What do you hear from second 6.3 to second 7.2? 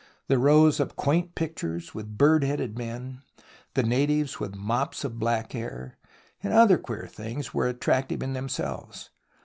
and other queer